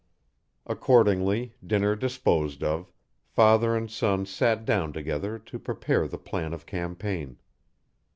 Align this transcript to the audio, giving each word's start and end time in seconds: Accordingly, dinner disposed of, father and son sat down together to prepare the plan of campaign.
Accordingly, 0.65 1.53
dinner 1.63 1.95
disposed 1.95 2.63
of, 2.63 2.91
father 3.27 3.75
and 3.75 3.87
son 3.91 4.25
sat 4.25 4.65
down 4.65 4.93
together 4.93 5.37
to 5.37 5.59
prepare 5.59 6.07
the 6.07 6.17
plan 6.17 6.53
of 6.53 6.65
campaign. 6.65 7.37